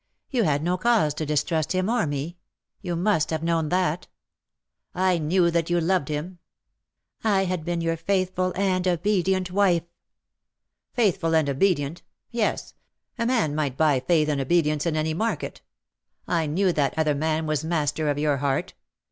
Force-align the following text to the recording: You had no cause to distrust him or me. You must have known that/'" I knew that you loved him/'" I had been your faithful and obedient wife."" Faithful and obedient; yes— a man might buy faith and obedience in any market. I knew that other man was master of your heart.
You 0.31 0.41
had 0.45 0.63
no 0.63 0.79
cause 0.79 1.13
to 1.13 1.27
distrust 1.27 1.73
him 1.73 1.87
or 1.87 2.07
me. 2.07 2.39
You 2.81 2.95
must 2.95 3.29
have 3.29 3.43
known 3.43 3.69
that/'" 3.69 4.05
I 5.09 5.19
knew 5.19 5.51
that 5.51 5.69
you 5.69 5.79
loved 5.79 6.07
him/'" 6.07 6.39
I 7.23 7.43
had 7.45 7.63
been 7.63 7.81
your 7.81 7.97
faithful 7.97 8.51
and 8.55 8.87
obedient 8.87 9.51
wife."" 9.51 9.83
Faithful 10.95 11.35
and 11.35 11.47
obedient; 11.47 12.01
yes— 12.31 12.73
a 13.19 13.27
man 13.27 13.53
might 13.53 13.77
buy 13.77 13.99
faith 13.99 14.27
and 14.27 14.41
obedience 14.41 14.87
in 14.87 14.95
any 14.95 15.13
market. 15.13 15.61
I 16.27 16.47
knew 16.47 16.73
that 16.73 16.97
other 16.97 17.13
man 17.13 17.45
was 17.45 17.63
master 17.63 18.09
of 18.09 18.17
your 18.17 18.37
heart. 18.37 18.73